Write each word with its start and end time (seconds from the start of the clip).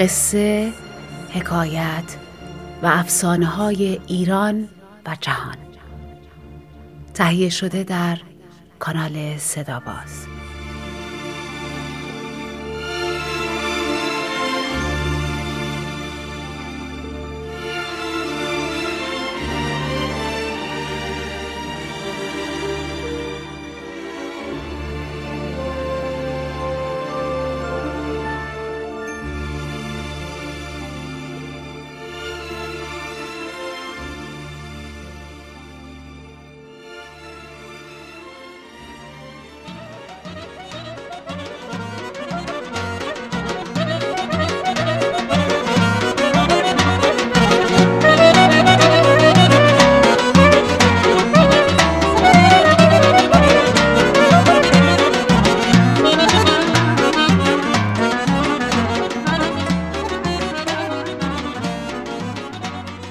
قصه، 0.00 0.72
حکایت 1.30 2.16
و 2.82 2.86
افسانه 2.86 3.46
های 3.46 4.00
ایران 4.06 4.68
و 5.06 5.16
جهان. 5.20 5.56
تهیه 7.14 7.48
شده 7.48 7.84
در 7.84 8.18
کانال 8.78 9.38
صداباز. 9.38 10.29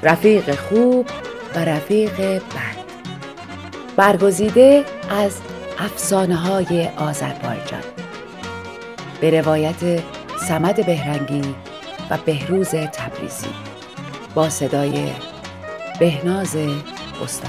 رفیق 0.10 0.56
خوب 0.56 1.06
و 1.56 1.60
رفیق 1.66 2.20
بد. 2.20 2.80
برگزیده 3.96 4.86
از 5.10 5.38
افسانه 5.80 6.36
های 6.36 6.88
آذربایجان. 6.98 7.84
به 9.22 9.42
روایت 9.42 10.04
سمد 10.48 10.86
بهرنگی 10.86 11.56
و 12.10 12.18
بهروز 12.26 12.70
تبریزی. 12.70 13.48
با 14.36 14.50
صدای 14.50 15.12
بهناز 16.00 16.56
دوست 17.20 17.46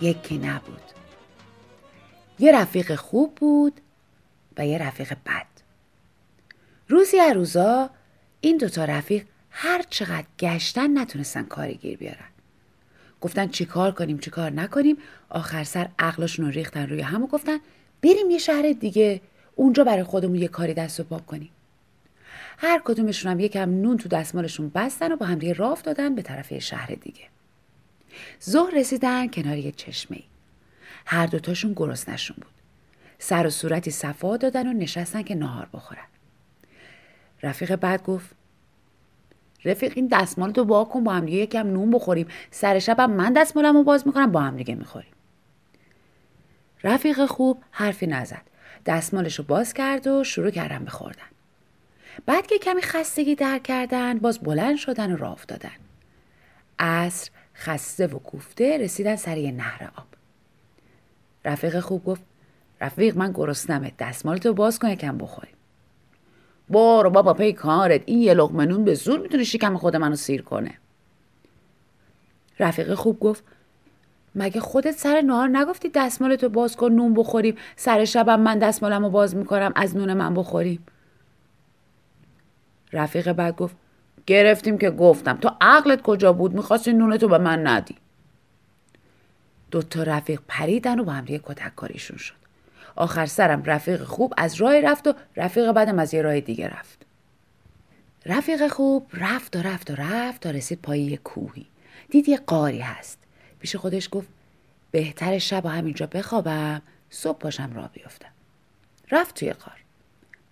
یکی 0.00 0.38
نبود. 0.38 0.80
یه 2.38 2.52
رفیق 2.52 2.94
خوب 2.94 3.34
بود 3.34 3.80
و 4.56 4.66
یه 4.66 4.78
رفیق 4.78 5.12
بد. 5.26 5.46
روزی 6.88 7.20
از 7.20 7.32
روزا 7.36 7.90
این 8.40 8.56
دوتا 8.56 8.84
رفیق 8.84 9.24
هر 9.50 9.84
چقدر 9.90 10.26
گشتن 10.38 10.98
نتونستن 10.98 11.42
کاری 11.42 11.74
گیر 11.74 11.98
بیارن. 11.98 12.28
گفتن 13.20 13.48
چی 13.48 13.64
کار 13.64 13.92
کنیم 13.92 14.18
چی 14.18 14.30
کار 14.30 14.50
نکنیم. 14.50 14.96
آخر 15.28 15.64
سر 15.64 15.88
عقلشون 15.98 16.44
رو 16.44 16.50
ریختن 16.50 16.88
روی 16.88 17.00
هم 17.00 17.22
و 17.22 17.26
گفتن 17.26 17.58
بریم 18.02 18.30
یه 18.30 18.38
شهر 18.38 18.72
دیگه 18.72 19.20
اونجا 19.54 19.84
برای 19.84 20.02
خودمون 20.02 20.34
یه 20.34 20.48
کاری 20.48 20.74
دست 20.74 21.00
و 21.00 21.04
پا 21.04 21.18
کنیم. 21.18 21.50
هر 22.58 22.80
کدومشون 22.84 23.32
هم 23.32 23.40
یکم 23.40 23.70
نون 23.70 23.96
تو 23.96 24.08
دستمالشون 24.08 24.68
بستن 24.74 25.12
و 25.12 25.16
با 25.16 25.26
هم 25.26 25.40
راف 25.56 25.82
دادن 25.82 26.14
به 26.14 26.22
طرف 26.22 26.52
یه 26.52 26.58
شهر 26.58 26.94
دیگه. 26.94 27.22
ظهر 28.44 28.74
رسیدن 28.74 29.28
کنار 29.28 29.56
یه 29.56 29.72
چشمه 29.72 30.16
ای. 30.16 30.24
هر 31.06 31.26
دوتاشون 31.26 31.72
گرسنشون 31.76 32.36
بود. 32.40 32.52
سر 33.18 33.46
و 33.46 33.50
صورتی 33.50 33.90
صفا 33.90 34.36
دادن 34.36 34.68
و 34.68 34.72
نشستن 34.72 35.22
که 35.22 35.34
نهار 35.34 35.68
بخورن. 35.72 36.06
رفیق 37.42 37.76
بعد 37.76 38.02
گفت 38.02 38.30
رفیق 39.64 39.92
این 39.96 40.08
دستمال 40.12 40.52
تو 40.52 40.64
با 40.64 40.84
کن 40.84 41.04
با 41.04 41.12
هم 41.12 41.26
دیگه 41.26 41.38
یکم 41.38 41.66
نون 41.66 41.90
بخوریم 41.90 42.26
سر 42.50 42.78
شبم 42.78 43.10
من 43.10 43.32
دستمالم 43.32 43.76
رو 43.76 43.84
باز 43.84 44.06
می‌کنم 44.06 44.32
با 44.32 44.40
هم 44.40 44.56
دیگه 44.56 44.74
می‌خوریم 44.74 45.10
رفیق 46.84 47.26
خوب 47.26 47.62
حرفی 47.70 48.06
نزد 48.06 48.42
دستمالش 48.86 49.38
رو 49.38 49.44
باز 49.44 49.74
کرد 49.74 50.06
و 50.06 50.24
شروع 50.24 50.50
کردن 50.50 50.84
بخوردن 50.84 51.22
بعد 52.26 52.46
که 52.46 52.58
کمی 52.58 52.82
خستگی 52.82 53.34
در 53.34 53.58
کردن 53.58 54.18
باز 54.18 54.38
بلند 54.38 54.76
شدن 54.76 55.12
و 55.12 55.16
راه 55.16 55.32
افتادن 55.32 55.70
عصر 56.78 57.30
خسته 57.60 58.06
و 58.06 58.18
کوفته 58.18 58.78
رسیدن 58.78 59.16
سر 59.16 59.36
یه 59.36 59.52
نهر 59.52 59.90
آب. 59.96 60.06
رفیق 61.44 61.80
خوب 61.80 62.04
گفت 62.04 62.22
رفیق 62.80 63.16
من 63.16 63.32
گرسنمه 63.32 63.92
دستمالتو 63.98 64.54
باز 64.54 64.78
کن 64.78 64.88
یکم 64.88 65.18
بخوریم. 65.18 65.54
برو 66.68 67.10
بابا 67.10 67.34
پی 67.34 67.52
کارت. 67.52 68.02
این 68.06 68.18
یه 68.18 68.34
لقمه 68.34 68.66
نون 68.66 68.84
به 68.84 68.94
زور 68.94 69.20
می‌تونه 69.20 69.44
شکم 69.44 69.76
خود 69.76 69.96
منو 69.96 70.16
سیر 70.16 70.42
کنه. 70.42 70.74
رفیق 72.58 72.94
خوب 72.94 73.20
گفت 73.20 73.44
مگه 74.34 74.60
خودت 74.60 74.92
سر 74.92 75.20
نهار 75.20 75.48
نگفتی 75.48 75.90
دستمالتو 75.94 76.48
باز 76.48 76.76
کن 76.76 76.92
نون 76.92 77.14
بخوریم؟ 77.14 77.56
سر 77.76 78.04
شبم 78.04 78.40
من 78.40 78.58
دستمالمو 78.58 79.10
باز 79.10 79.36
می‌کنم 79.36 79.72
از 79.76 79.96
نون 79.96 80.14
من 80.14 80.34
بخوریم. 80.34 80.86
رفیق 82.92 83.32
بعد 83.32 83.56
گفت 83.56 83.76
گرفتیم 84.26 84.78
که 84.78 84.90
گفتم 84.90 85.36
تو 85.36 85.50
عقلت 85.60 86.02
کجا 86.02 86.32
بود؟ 86.32 86.54
می‌خواستی 86.54 86.92
نونتو 86.92 87.28
به 87.28 87.38
من 87.38 87.66
ندی. 87.66 87.96
دوتا 89.70 90.02
رفیق 90.02 90.40
پریدن 90.48 91.00
و 91.00 91.04
با 91.04 91.12
هم 91.12 91.26
کتک 91.26 91.74
کاریشون 91.74 92.16
شد. 92.16 92.34
آخر 92.96 93.26
سرم 93.26 93.62
رفیق 93.64 94.04
خوب 94.04 94.34
از 94.36 94.54
راه 94.54 94.80
رفت 94.80 95.06
و 95.06 95.14
رفیق 95.36 95.72
بعدم 95.72 95.98
از 95.98 96.14
یه 96.14 96.22
راه 96.22 96.40
دیگه 96.40 96.68
رفت. 96.68 97.06
رفیق 98.26 98.68
خوب 98.68 99.06
رفت 99.12 99.56
و 99.56 99.62
رفت 99.62 99.90
و 99.90 99.94
رفت 99.98 100.40
تا 100.40 100.50
رسید 100.50 100.82
پای 100.82 101.00
یه 101.00 101.16
کوهی. 101.16 101.66
دید 102.10 102.28
یه 102.28 102.36
قاری 102.36 102.78
هست. 102.78 103.18
پیش 103.60 103.76
خودش 103.76 104.08
گفت 104.12 104.28
بهتر 104.90 105.38
شب 105.38 105.66
همینجا 105.66 106.06
بخوابم 106.06 106.82
صبح 107.10 107.38
پاشم 107.38 107.72
راه 107.74 107.90
بیفتم. 107.92 108.30
رفت 109.10 109.34
توی 109.34 109.52
غار. 109.52 109.79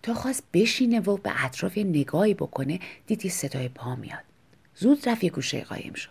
تا 0.02 0.14
خواست 0.14 0.42
بشینه 0.52 1.00
و 1.00 1.16
به 1.16 1.44
اطراف 1.44 1.76
یه 1.76 1.84
نگاهی 1.84 2.34
بکنه 2.34 2.80
دید 3.06 3.19
یه 3.19 3.28
صدای 3.28 3.68
پا 3.68 3.96
میاد. 3.96 4.24
زود 4.76 5.08
رفت 5.08 5.24
یه 5.24 5.30
گوشه 5.30 5.64
قایم 5.64 5.94
شد. 5.94 6.10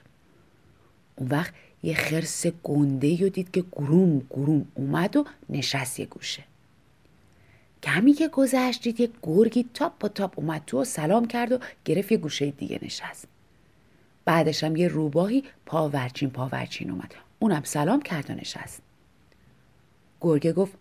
اون 1.15 1.29
وقت 1.29 1.53
یه 1.83 1.95
خرس 1.95 2.47
گنده 2.47 3.25
و 3.25 3.29
دید 3.29 3.51
که 3.51 3.61
گروم 3.71 4.19
گروم 4.19 4.67
اومد 4.75 5.15
و 5.15 5.25
نشست 5.49 5.99
یه 5.99 6.05
گوشه. 6.05 6.43
کمی 7.83 8.13
که 8.13 8.27
گذشت 8.27 8.81
دید 8.81 8.99
یه 8.99 9.09
گرگی 9.23 9.65
تاپ 9.73 9.93
و 9.99 10.07
تاپ 10.07 10.39
اومد 10.39 10.63
تو 10.67 10.81
و 10.81 10.83
سلام 10.83 11.27
کرد 11.27 11.51
و 11.51 11.59
گرفت 11.85 12.11
یه 12.11 12.17
گوشه 12.17 12.51
دیگه 12.51 12.79
نشست. 12.81 13.27
بعدش 14.25 14.63
هم 14.63 14.75
یه 14.75 14.87
روباهی 14.87 15.43
پاورچین 15.65 16.29
پاورچین 16.29 16.91
اومد. 16.91 17.15
اونم 17.39 17.61
سلام 17.63 18.01
کرد 18.01 18.29
و 18.29 18.33
نشست. 18.33 18.81
گرگه 20.21 20.53
گفت 20.53 20.73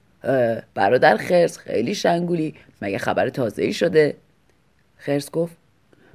برادر 0.74 1.16
خرس 1.16 1.58
خیلی 1.58 1.94
شنگولی 1.94 2.54
مگه 2.82 2.98
خبر 2.98 3.28
تازه 3.28 3.62
ای 3.62 3.72
شده؟ 3.72 4.16
خرس 4.96 5.30
گفت 5.30 5.56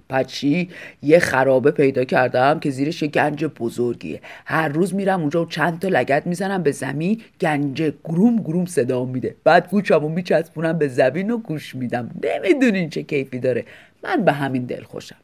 پچی 0.10 0.70
یه 1.02 1.20
خرابه 1.20 1.72
پیدا 1.72 2.04
کردم 2.04 2.60
که 2.60 2.70
زیرش 2.70 3.02
یه 3.02 3.08
گنج 3.08 3.46
بزرگیه. 3.46 4.22
هر 4.46 4.68
روز 4.68 4.96
میرم 4.96 5.20
اونجا 5.20 5.44
و 5.44 5.46
چند 5.46 5.80
تا 5.80 5.88
لگت 5.88 6.28
می‌زنم 6.28 6.64
به 6.64 6.72
زمین 6.72 7.22
گنج 7.42 7.82
گروم 8.04 8.36
گروم 8.36 8.66
صدا 8.66 9.06
میده. 9.06 9.36
بعد 9.44 9.70
گوشمو 9.70 10.10
میچسبونم 10.10 10.78
به 10.78 10.88
زمین 10.88 11.32
و 11.32 11.38
گوش 11.38 11.76
میدم. 11.76 12.10
نمی‌دونین 12.24 12.90
چه 12.90 13.04
کیفی 13.04 13.40
داره. 13.40 13.66
من 14.04 14.26
به 14.26 14.32
همین 14.32 14.66
دل 14.66 14.84
خوشم 14.84 15.18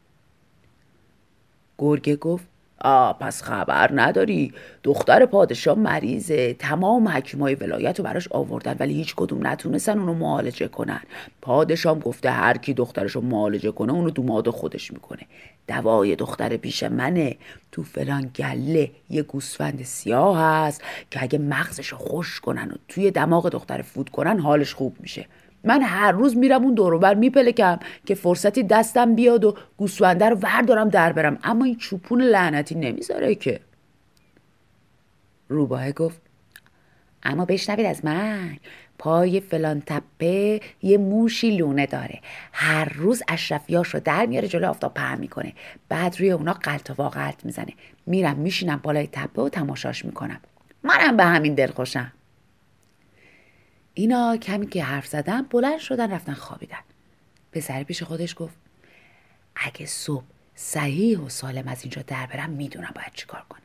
گرگه 1.78 2.16
گفت 2.16 2.46
آ 2.82 3.14
پس 3.14 3.44
خبر 3.44 3.90
نداری. 3.94 4.54
دختر 4.84 5.26
پادشاه 5.26 5.78
مریضه 5.78 6.54
تمام 6.54 7.08
حکیمای 7.08 7.56
ولایت 7.56 8.00
رو 8.00 8.06
براش 8.06 8.28
آوردن 8.32 8.76
ولی 8.80 8.94
هیچ 8.94 9.16
کدوم 9.16 9.48
نتونستن 9.48 10.00
اونو 10.00 10.14
معالجه 10.14 10.68
کنن. 10.68 11.02
پادشاه 11.42 12.00
گفته 12.00 12.32
هر 12.32 12.58
کی 12.58 12.74
دخترش 12.74 13.12
رو 13.12 13.22
معالجه 13.22 13.72
کنه 13.72 13.94
اونو 13.94 14.10
دوماد 14.10 14.50
خودش 14.50 14.94
می‌کنه. 14.94 15.22
دوای 15.68 16.16
دختر 16.16 16.58
پیش 16.58 16.84
منه. 16.84 17.36
تو 17.72 17.84
فلان 17.84 18.32
گله 18.36 18.92
یه 19.10 19.24
گوسفند 19.24 19.84
سیاه 19.84 20.40
هست 20.40 20.82
که 21.12 21.24
اگه 21.24 21.40
مغزش 21.40 21.88
رو 21.88 21.98
خوش 21.98 22.40
کنن 22.40 22.72
و 22.72 22.76
توی 22.88 23.12
دماغ 23.12 23.50
دختر 23.50 23.82
فوت 23.82 24.10
کنن 24.10 24.40
حالش 24.40 24.74
خوب 24.74 24.98
میشه. 25.00 25.26
من 25.64 25.82
هر 25.82 26.12
روز 26.12 26.38
میرم 26.38 26.64
اون 26.64 26.74
دوروبر 26.74 27.14
میپلکم 27.14 27.80
که 28.06 28.16
فرصتی 28.16 28.64
دستم 28.64 29.16
بیاد 29.16 29.46
و 29.46 29.56
گوسفنده 29.78 30.30
رو 30.30 30.36
وردارم 30.36 30.90
در 30.90 31.14
برم. 31.14 31.40
اما 31.44 31.66
این 31.66 31.76
چوپون 31.76 32.22
لعنتی 32.22 32.76
نمی‌ذاره 32.76 33.36
که. 33.36 33.60
روباه 35.50 35.92
گفت 35.92 36.22
اما 37.24 37.46
بشنوید 37.46 37.86
از 37.86 38.06
من 38.06 38.58
پای 39.00 39.40
فلان 39.40 39.84
تپه 39.86 40.62
یه 40.82 40.98
موشی 40.98 41.58
لونه 41.58 41.86
داره. 41.86 42.20
هر 42.54 42.94
روز 42.94 43.24
اشرفیاش 43.28 43.88
رو 43.88 44.00
در 44.00 44.26
میاره 44.26 44.48
جلو 44.48 44.70
آفتاب 44.70 44.94
پهن 44.94 45.20
می‌کنه. 45.20 45.54
بعد 45.90 46.20
روی 46.20 46.32
اونا 46.32 46.54
قلط 46.54 47.00
و 47.00 47.34
می‌زنه. 47.44 47.74
میرم 48.06 48.36
میشینم 48.36 48.80
بالای 48.84 49.10
تپه 49.12 49.42
و 49.42 49.50
تماشاش 49.50 50.06
می‌کنم. 50.06 50.40
منم 50.84 51.18
به 51.18 51.24
همین 51.24 51.56
دل 51.56 51.68
خوشم 51.68 52.12
اینا 53.98 54.38
کمی 54.38 54.68
که 54.68 54.84
حرف 54.84 55.08
زدن 55.08 55.42
بلند 55.42 55.80
شدن 55.80 56.12
رفتن 56.12 56.34
خوابیدن. 56.34 56.78
پسر 57.52 57.84
پیش 57.84 58.04
خودش 58.04 58.36
گفت 58.38 58.56
اگه 59.56 59.86
صبح 59.86 60.24
صحیح 60.56 61.20
و 61.20 61.30
سالم 61.30 61.68
از 61.68 61.82
اینجا 61.84 62.02
در 62.02 62.26
برم 62.26 62.50
می‌دونم 62.50 62.92
باید 62.96 63.12
چیکار 63.14 63.46
کنم. 63.50 63.62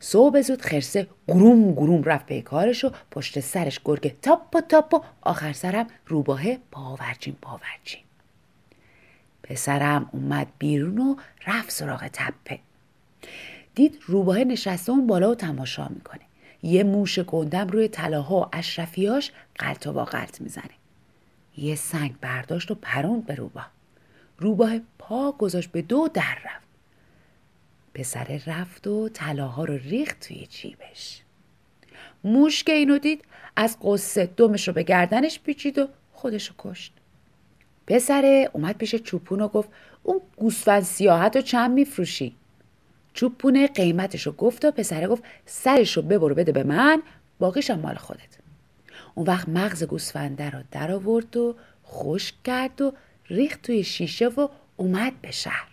صبح 0.00 0.40
زود 0.40 0.62
خرسه 0.62 1.08
گروم 1.28 1.72
گروم 1.72 2.02
رفت 2.02 2.26
به 2.26 2.42
کارش 2.42 2.84
و 2.84 2.90
پشت 3.10 3.40
سرش 3.40 3.80
گرگه 3.84 4.16
تاپ 4.22 4.56
و 4.56 4.60
تاپ 4.60 4.94
و 4.94 5.02
آخر 5.20 5.52
سرم 5.52 5.86
روباهه 6.06 6.58
پاورچین 6.70 7.36
پاورچین 7.42 8.02
پسرم 9.42 10.08
اومد 10.12 10.46
بیرون 10.58 10.98
و 10.98 11.16
رفت 11.46 11.70
سراغ 11.70 12.08
تپه. 12.12 12.58
دید 13.74 13.98
روباهه 14.06 14.44
نشسته 14.44 14.92
اون 14.92 15.06
بالا 15.06 15.30
و 15.30 15.34
تماشا 15.34 15.88
می‌کنه. 15.88 16.20
یه 16.62 16.84
موش 16.84 17.18
گندم 17.18 17.68
روی 17.68 17.88
طلاها 17.88 18.40
و 18.40 18.46
اشرفیاش 18.52 19.30
غلت 19.58 19.86
و 19.86 20.04
غلت 20.04 20.40
می‌زنه. 20.40 20.70
یه 21.56 21.74
سنگ 21.74 22.14
برداشت 22.20 22.70
و 22.70 22.74
پروند 22.74 23.26
به 23.26 23.34
روباه. 23.34 23.70
روباه 24.38 24.72
پا 24.98 25.32
گذاشت 25.32 25.72
به 25.72 25.82
دو 25.82 26.08
در 26.14 26.36
رفت. 26.44 26.68
پسر 27.94 28.40
رفت 28.46 28.86
و 28.86 29.08
طلاها 29.08 29.64
رو 29.64 29.74
ریخت 29.76 30.20
توی 30.20 30.46
جیبش. 30.46 31.22
موش 32.24 32.64
که 32.64 32.72
اینو 32.72 32.98
دید 32.98 33.24
از 33.56 33.76
قصه 33.82 34.26
دمش 34.26 34.68
رو 34.68 34.74
به 34.74 34.82
گردنش 34.82 35.40
پیچید 35.40 35.78
و 35.78 35.88
خودش 36.12 36.48
رو 36.48 36.54
کشت. 36.58 36.92
پسره 37.86 38.50
اومد 38.52 38.78
پیش 38.78 38.94
چوپون 38.94 39.40
و 39.40 39.48
گفت 39.48 39.68
اون 40.02 40.20
گوسفند 40.36 40.82
سیاحت 40.82 41.36
رو 41.36 41.42
چند 41.42 41.70
میفروشی؟ 41.70 42.36
چوپونه 43.14 43.66
قیمتش 43.66 44.26
رو 44.26 44.32
گفت 44.32 44.64
و 44.64 44.70
پسره 44.70 45.08
گفت 45.08 45.22
سرش 45.46 45.96
رو 45.96 46.02
ببرو 46.02 46.34
بده 46.34 46.52
به 46.52 46.62
من 46.62 47.02
باقیشم 47.38 47.80
مال 47.80 47.94
خودت. 47.94 48.38
اون 49.14 49.26
وقت 49.26 49.48
مغز 49.48 49.84
گوسفنده 49.84 50.50
رو 50.50 50.58
در 50.70 50.92
آورد 50.92 51.36
و 51.36 51.56
خشک 51.86 52.34
کرد 52.44 52.80
و 52.80 52.92
ریخت 53.26 53.62
توی 53.62 53.84
شیشه 53.84 54.28
و 54.28 54.48
اومد 54.76 55.12
به 55.20 55.30
شهر. 55.30 55.68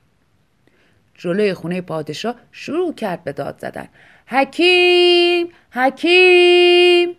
جلوی 1.13 1.53
خونه 1.53 1.81
پادشاه 1.81 2.35
شروع 2.51 2.93
کرد 2.93 3.23
به 3.23 3.31
داد 3.31 3.59
زدن. 3.59 3.87
حکیم! 4.25 5.47
حکیم! 5.71 7.15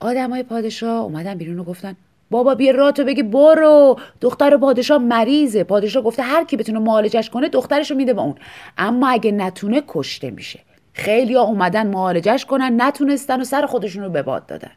آدمای 0.00 0.42
پادشاه 0.42 1.02
اومدن 1.04 1.34
بیرون 1.34 1.58
و 1.58 1.64
گفتن 1.64 1.96
بابا 2.30 2.54
بیا 2.54 2.72
راتو 2.72 3.04
بگی 3.04 3.22
برو. 3.22 4.00
دختر 4.20 4.56
پادشاه 4.56 4.98
مریضه. 4.98 5.64
پادشاه 5.64 6.02
گفته 6.02 6.22
هر 6.22 6.44
کی 6.44 6.56
بتونه 6.56 6.78
معالجش 6.78 7.30
کنه 7.30 7.48
دخترشو 7.48 7.94
میده 7.94 8.14
به 8.14 8.20
اون. 8.20 8.34
اما 8.78 9.08
اگه 9.08 9.32
نتونه 9.32 9.82
کشته 9.88 10.30
میشه. 10.30 10.60
خیلی 10.92 11.34
ها 11.34 11.42
اومدن 11.42 11.86
معالجش 11.86 12.44
کنن 12.44 12.82
نتونستن 12.82 13.40
و 13.40 13.44
سر 13.44 13.66
خودشون 13.66 14.04
رو 14.04 14.10
به 14.10 14.22
باد 14.22 14.46
دادن. 14.46 14.72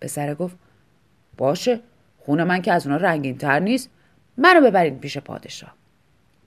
پسره 0.00 0.34
گفت 0.34 0.56
باشه. 1.36 1.80
خونه 2.18 2.44
من 2.44 2.62
که 2.62 2.72
از 2.72 2.86
اونا 2.86 2.98
رنگین 2.98 3.38
تر 3.38 3.58
نیست. 3.58 3.90
منو 4.36 4.60
ببرین 4.60 4.98
پیش 4.98 5.18
پادشاه. 5.18 5.74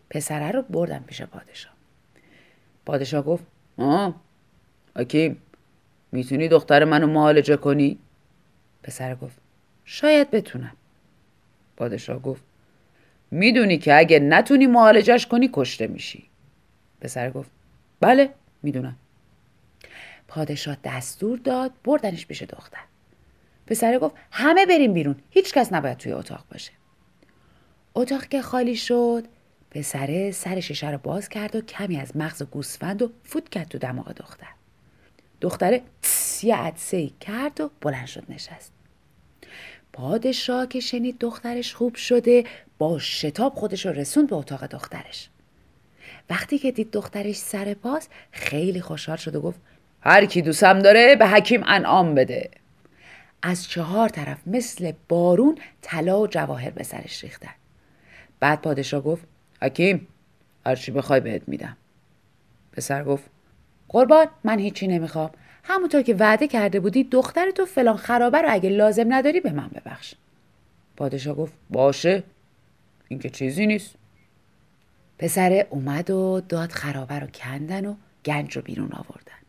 پسره 0.10 0.52
رو 0.52 0.62
بردم 0.62 1.04
پیش 1.08 1.22
پادشاه. 1.22 1.74
پادشاه 2.86 3.22
گفت 3.24 3.44
آه 3.78 4.16
حکیم 4.98 5.42
می‌تونی 6.12 6.48
دختر 6.48 6.84
منو 6.84 7.08
معالجه 7.08 7.58
کنی؟ 7.58 8.00
پسر 8.84 9.16
گفت 9.16 9.38
شاید 9.86 10.32
بتونم. 10.32 10.76
پادشاه 11.78 12.22
گفت 12.22 12.44
می‌دونی 13.32 13.78
که 13.78 13.98
اگه 13.98 14.20
نتونی 14.20 14.68
معالجش 14.68 15.28
کنی 15.28 15.50
کشته 15.54 15.88
میشی. 15.88 16.30
پسر 17.02 17.30
گفت 17.32 17.52
بله 18.00 18.30
می‌دونم. 18.64 18.96
پادشاه 20.28 20.78
دستور 20.84 21.38
داد 21.38 21.72
بردنش 21.84 22.28
پیش 22.28 22.42
دختر. 22.42 22.82
پسر 23.68 24.00
گفت 24.00 24.16
همه 24.32 24.66
بریم 24.66 24.94
بیرون 24.94 25.16
هیچ 25.30 25.54
کس 25.54 25.74
نباید 25.74 25.98
توی 25.98 26.12
اتاق 26.12 26.46
باشه. 26.52 26.72
اتاق 27.96 28.26
که 28.26 28.42
خالی 28.42 28.76
شد 28.76 29.28
پسره 29.72 30.32
سر 30.32 30.60
شیشه 30.60 30.92
رو 30.92 30.98
باز 30.98 31.30
کرد 31.30 31.56
و 31.56 31.62
کمی 31.62 32.00
از 32.00 32.18
مغز 32.18 32.44
گوسفند 32.44 33.02
و 33.02 33.12
فوت 33.24 33.50
کرد 33.50 33.68
تو 33.68 33.78
دماغ 33.78 34.12
دختر. 34.12 34.48
دختره 35.42 35.82
یه 36.44 36.56
عدسه 36.56 37.10
کرد 37.20 37.62
و 37.62 37.72
بلند 37.82 38.06
شد 38.06 38.24
نشست. 38.30 38.72
پادشاه 39.94 40.68
که 40.68 40.80
شنید 40.80 41.18
دخترش 41.20 41.74
خوب 41.74 41.96
شده 41.96 42.44
با 42.78 43.00
شتاب 43.00 43.54
خودش 43.54 43.86
رو 43.86 43.92
رسوند 43.92 44.30
به 44.30 44.36
اتاق 44.36 44.66
دخترش. 44.66 45.30
وقتی 46.30 46.58
که 46.58 46.72
دید 46.72 46.92
دخترش 46.92 47.36
سر 47.36 47.74
پاس 47.74 48.08
خیلی 48.32 48.82
خوشحال 48.82 49.18
شد 49.18 49.36
و 49.36 49.42
گفت 49.42 49.60
هر 50.02 50.26
کی 50.26 50.42
دوستم 50.42 50.80
داره 50.80 51.16
به 51.16 51.28
حکیم 51.28 51.64
انعام 51.66 52.16
بده. 52.16 52.50
از 53.42 53.68
چهار 53.68 54.10
طرف 54.10 54.38
مثل 54.48 54.92
بارون 55.10 55.58
طلا 55.82 56.20
و 56.20 56.28
جواهر 56.28 56.70
به 56.70 56.84
سرش 56.84 57.24
ریختن. 57.24 57.54
بعد 58.40 58.62
پادشاه 58.62 59.02
گفت 59.02 59.24
حکیم 59.62 60.08
هرچی 60.66 60.92
بخوای 60.92 61.20
بهت 61.20 61.42
میدم. 61.48 61.78
پسر 62.72 63.04
گفت 63.04 63.24
قربان 63.90 64.28
من 64.44 64.60
هیچی 64.60 64.88
نمی‌خوام. 64.88 65.32
همونطور 65.64 66.02
که 66.02 66.16
وعده 66.16 66.48
کرده 66.48 66.80
بودی 66.80 67.04
دختر 67.04 67.52
تو 67.52 67.66
فلان 67.66 67.98
خرابه 67.98 68.42
رو 68.42 68.48
اگه 68.52 68.70
لازم 68.70 69.14
نداری 69.14 69.40
به 69.40 69.52
من 69.52 69.68
ببخش. 69.68 70.14
پادشاه 70.98 71.36
گفت 71.36 71.54
باشه. 71.70 72.24
این 73.08 73.20
که 73.20 73.30
چیزی 73.30 73.68
نیست. 73.68 73.96
پسر 75.20 75.66
اومد 75.70 76.10
و 76.10 76.42
داد 76.50 76.72
خرابه 76.72 77.20
رو 77.20 77.28
کندن 77.28 77.86
و 77.86 77.96
گنج 78.26 78.56
رو 78.56 78.62
بیرون 78.62 78.92
آوردن. 78.92 79.42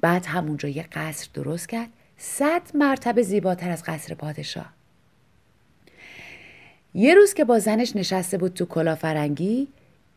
بعد 0.00 0.26
همونجا 0.26 0.68
یه 0.68 0.82
قصر 0.92 1.28
درست 1.34 1.68
کرد. 1.68 1.88
صد 2.18 2.62
مرتبه 2.74 3.22
زیباتر 3.22 3.70
از 3.70 3.82
قصر 3.84 4.14
پادشاه. 4.14 4.72
یه 6.94 7.14
روز 7.14 7.34
که 7.34 7.44
با 7.44 7.58
زنش 7.58 7.96
نشسته 7.96 8.38
بود 8.38 8.54
تو 8.54 8.66
کلافرنگی 8.66 9.68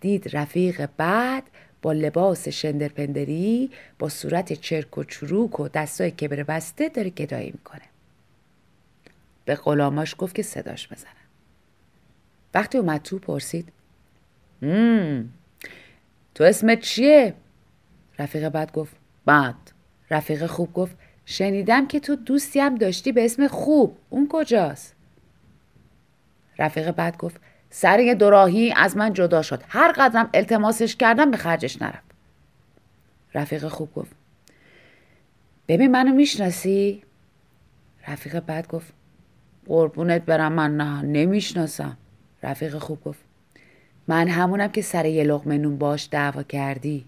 دید 0.01 0.38
رفیق 0.38 0.89
بعد 0.98 1.43
با 1.84 1.94
لباس 1.94 2.48
شندرپندری 2.48 3.72
با 4.00 4.10
صورت 4.10 4.54
چرک 4.54 4.98
و 4.98 5.04
چروک 5.04 5.60
و 5.60 5.68
دستای 5.68 6.12
کبر 6.12 6.44
بسته 6.44 6.90
داره 6.90 7.10
گدایی 7.10 7.52
می‌کنه 7.52 7.82
به 9.46 9.56
غلاماش 9.56 10.16
گفت 10.18 10.36
که 10.36 10.44
صداش 10.44 10.88
بزنن 10.88 11.12
وقتی 12.54 12.78
اومد 12.78 13.02
تو 13.02 13.20
پرسید 13.20 13.70
مم. 14.62 15.30
تو 16.36 16.44
اسمت 16.44 16.80
چیه؟ 16.80 17.34
رفیق 18.20 18.50
بعد 18.50 18.72
گفت 18.72 18.96
بعد 19.25 19.56
رفیق 20.10 20.46
خوب 20.46 20.74
گفت 20.74 20.96
شنیدم 21.25 21.88
که 21.88 22.00
تو 22.00 22.16
دوستی 22.16 22.60
هم 22.60 22.75
داشتی 22.75 23.12
به 23.12 23.25
اسم 23.25 23.48
خوب 23.48 23.98
اون 24.10 24.28
کجاست؟ 24.32 24.96
رفیق 26.60 26.92
بعد 26.92 27.18
گفت 27.18 27.42
سر 27.75 28.00
یه 28.00 28.15
دوراهی 28.15 28.74
از 28.77 28.98
من 28.98 29.13
جدا 29.13 29.42
شد. 29.42 29.63
هر 29.68 29.92
قدرم 29.92 30.30
التماسش 30.34 30.96
کردم 30.96 31.32
به 31.32 31.38
خرجش 31.38 31.82
نرفت. 31.82 32.12
رفیق 33.36 33.68
خوب 33.68 33.94
گفت 33.94 34.12
ببین 35.68 35.92
منو 35.92 36.13
می‌شناسی؟ 36.13 37.03
رفیق 38.08 38.39
بعد 38.39 38.68
گفت 38.68 38.94
قربونت 39.68 40.22
برم 40.22 40.51
من 40.51 40.77
نه 40.77 41.01
نمی‌شناسم. 41.01 41.98
رفیق 42.44 42.77
خوب 42.77 43.03
گفت 43.03 43.20
من 44.08 44.27
همونم 44.27 44.68
که 44.68 44.82
سر 44.82 45.06
یه 45.06 45.24
لغمه 45.24 45.58
نون 45.58 45.77
باش 45.77 46.08
دعوا 46.12 46.44
کردی. 46.44 47.06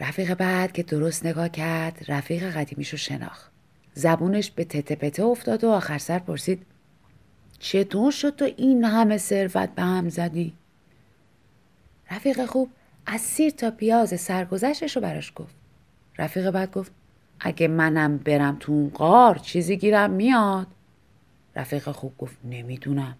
رفیق 0.00 0.34
بعد 0.34 0.72
که 0.72 0.82
درست 0.82 1.26
نگاه 1.26 1.48
کرد 1.48 2.04
رفیق 2.08 2.56
قدیمیشو 2.56 2.96
شناخت. 2.96 3.50
زبونش 3.94 4.50
به 4.50 4.64
تته 4.64 4.94
پته 4.94 5.22
افتاد 5.22 5.64
و 5.64 5.70
آخر 5.70 5.98
سر 5.98 6.18
پرسید 6.18 6.66
چطور 7.62 8.12
شد 8.12 8.36
تو 8.36 8.44
این 8.44 8.84
همه 8.84 9.18
ثروت 9.18 9.68
به 9.68 9.82
هم 9.82 10.08
زدی؟ 10.08 10.52
رفیق 12.10 12.46
خوب 12.46 12.70
از 13.06 13.20
سیر 13.20 13.50
تا 13.50 13.70
پیاز 13.70 14.20
سرگذشتش 14.20 14.96
رو 14.96 15.02
براش 15.02 15.32
گفت. 15.36 15.54
رفیق 16.18 16.50
بعد 16.50 16.72
گفت 16.72 16.92
اگه 17.40 17.68
منم 17.68 18.18
برم 18.18 18.56
تو 18.60 18.72
اون 18.72 18.88
قار 18.88 19.38
چیزی 19.38 19.76
گیرم 19.76 20.10
میاد. 20.10 20.66
رفیق 21.56 21.90
خوب 21.90 22.18
گفت 22.18 22.36
نمی‌دونم. 22.44 23.16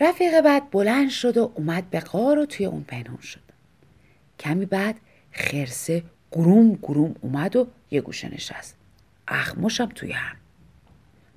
رفیق 0.00 0.40
بعد 0.40 0.70
بلند 0.70 1.10
شد 1.10 1.36
و 1.36 1.52
اومد 1.54 1.90
به 1.90 2.00
قار 2.00 2.38
و 2.38 2.46
توی 2.46 2.66
اون 2.66 2.82
پنهون 2.82 3.20
شد. 3.20 3.40
کمی 4.38 4.66
بعد 4.66 4.96
خرسه 5.32 6.02
گروم 6.32 6.72
گروم 6.72 7.14
اومد 7.20 7.56
و 7.56 7.66
یه 7.90 8.00
گوشه 8.00 8.34
نشست. 8.34 8.76
اخمشم 9.28 9.86
توی 9.86 10.12
هم. 10.12 10.36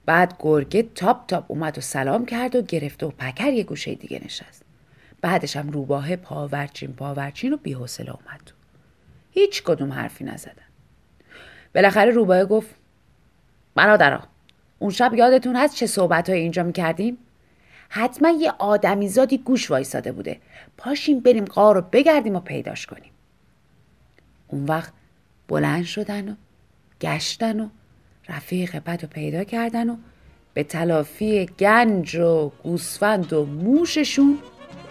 بعد 0.06 0.36
گرگه 0.40 0.84
تاپ 0.96 1.28
تاپ 1.28 1.46
اومد 1.48 1.78
و 1.78 1.82
سلام 1.82 2.26
کرد 2.26 2.56
و 2.56 2.62
گرفته 2.62 3.06
و 3.06 3.10
پکر 3.10 3.54
یه 3.54 3.64
گوشه 3.64 3.96
دیگه 3.96 4.22
نشست. 4.26 4.64
بعدش 5.22 5.58
هم 5.58 5.70
روباه 5.70 6.16
پاورچین 6.16 6.94
پاورچین 6.94 7.54
و 7.54 7.58
بیحوصله 7.58 8.10
اومد. 8.12 8.42
تو 8.46 8.56
هیچ 9.32 9.64
کدوم 9.64 9.94
حرفی 9.94 10.24
نزدن. 10.24 10.54
بالاخره 11.76 12.12
روباه 12.12 12.46
گفت 12.46 12.76
برادرا 13.76 14.20
اون 14.80 14.92
شب 14.92 15.14
یادتون 15.14 15.56
هست 15.56 15.76
چه 15.76 15.88
صحبت 15.88 16.30
های 16.30 16.40
اینجا 16.40 16.64
می‌کردیم؟ 16.64 17.18
حتما 17.90 18.30
یه 18.30 18.52
آدمی 18.60 19.10
زادی 19.10 19.38
گوش 19.38 19.72
وایساده 19.72 20.12
بوده. 20.12 20.40
پاشیم 20.78 21.20
بریم 21.20 21.46
غار 21.46 21.76
رو 21.76 21.82
بگردیم 21.92 22.36
و 22.36 22.40
پیداش 22.40 22.86
کنیم. 22.86 23.12
اون 24.48 24.66
وقت 24.66 24.94
بلند 25.48 25.84
شدن 25.84 26.30
و 26.30 26.36
گشتن 27.02 27.60
و 27.60 27.70
رفیق 28.30 28.76
بد 28.76 29.00
رو 29.02 29.08
پیدا 29.08 29.44
کردن 29.44 29.90
و 29.90 29.96
به 30.54 30.64
تلافی 30.64 31.46
گنج 31.46 32.16
و 32.16 32.52
گوسفند 32.64 33.34
و 33.34 33.46
موششون 33.46 34.38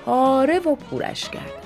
پاره 0.05 0.59
و 0.59 0.75
پورش 0.75 1.29
کردن. 1.29 1.62